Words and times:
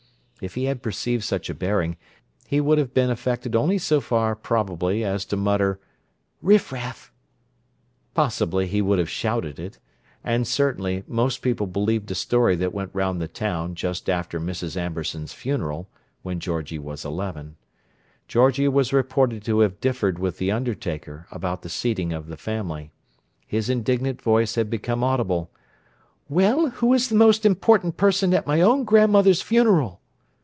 If 0.41 0.55
he 0.55 0.63
had 0.63 0.81
perceived 0.81 1.23
such 1.23 1.51
a 1.51 1.53
bearing, 1.53 1.97
he 2.47 2.59
would 2.59 2.79
have 2.79 2.95
been 2.95 3.11
affected 3.11 3.55
only 3.55 3.77
so 3.77 4.01
far, 4.01 4.35
probably, 4.35 5.03
as 5.03 5.23
to 5.25 5.37
mutter, 5.37 5.79
"Riffraff!" 6.41 7.13
Possibly 8.15 8.65
he 8.65 8.81
would 8.81 8.97
have 8.97 9.07
shouted 9.07 9.59
it; 9.59 9.77
and, 10.23 10.47
certainly, 10.47 11.03
most 11.07 11.43
people 11.43 11.67
believed 11.67 12.09
a 12.09 12.15
story 12.15 12.55
that 12.55 12.73
went 12.73 12.89
round 12.91 13.21
the 13.21 13.27
town 13.27 13.75
just 13.75 14.09
after 14.09 14.39
Mrs. 14.39 14.75
Amberson's 14.75 15.31
funeral, 15.31 15.87
when 16.23 16.39
Georgie 16.39 16.79
was 16.79 17.05
eleven. 17.05 17.55
Georgie 18.27 18.67
was 18.67 18.91
reported 18.91 19.43
to 19.45 19.59
have 19.59 19.79
differed 19.79 20.17
with 20.17 20.39
the 20.39 20.51
undertaker 20.51 21.27
about 21.29 21.61
the 21.61 21.69
seating 21.69 22.11
of 22.13 22.25
the 22.29 22.35
family; 22.35 22.91
his 23.45 23.69
indignant 23.69 24.19
voice 24.19 24.55
had 24.55 24.71
become 24.71 25.03
audible: 25.03 25.51
"Well, 26.27 26.71
who 26.71 26.95
is 26.95 27.09
the 27.09 27.15
most 27.15 27.45
important 27.45 27.95
person 27.95 28.33
at 28.33 28.47
my 28.47 28.59
own 28.59 28.85
grandmother's 28.85 29.43
funeral?" 29.43 29.99